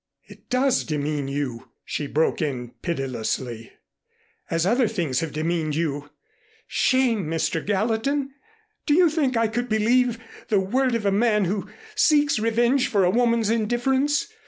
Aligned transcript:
"It 0.23 0.49
does 0.49 0.83
demean 0.83 1.27
you," 1.27 1.69
she 1.85 2.07
broke 2.07 2.41
in 2.41 2.71
pitilessly, 2.81 3.71
"as 4.49 4.65
other 4.65 4.87
things 4.87 5.19
have 5.19 5.31
demeaned 5.31 5.75
you. 5.75 6.09
Shame, 6.65 7.25
Mr. 7.27 7.63
Gallatin! 7.63 8.31
Do 8.87 8.95
you 8.95 9.11
think 9.11 9.37
I 9.37 9.47
could 9.47 9.69
believe 9.69 10.17
the 10.47 10.59
word 10.59 10.95
of 10.95 11.05
a 11.05 11.11
man 11.11 11.45
who 11.45 11.69
seeks 11.93 12.39
revenge 12.39 12.87
for 12.87 13.03
a 13.03 13.11
woman's 13.11 13.51
indifference? 13.51 14.27